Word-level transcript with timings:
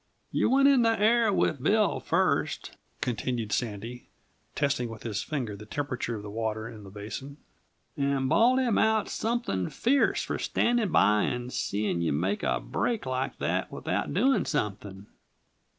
"You 0.31 0.49
went 0.49 0.67
in 0.67 0.81
the 0.81 0.99
air 0.99 1.31
with 1.31 1.61
Bill, 1.61 1.99
first," 1.99 2.71
continued 3.01 3.51
Sandy, 3.51 4.07
testing 4.55 4.89
with 4.89 5.03
his 5.03 5.21
finger 5.21 5.55
the 5.55 5.67
temperature 5.67 6.15
of 6.15 6.23
the 6.23 6.29
water 6.31 6.67
in 6.67 6.83
the 6.83 6.89
basin, 6.89 7.37
"and 7.95 8.27
bawled 8.27 8.57
him 8.57 8.79
out 8.79 9.09
something 9.09 9.69
fierce 9.69 10.23
for 10.23 10.39
standing 10.39 10.89
by 10.89 11.21
and 11.25 11.53
seeing 11.53 12.01
you 12.01 12.13
make 12.13 12.41
a 12.41 12.59
break 12.59 13.05
like 13.05 13.37
that 13.37 13.71
without 13.71 14.11
doing 14.11 14.45
something. 14.45 15.05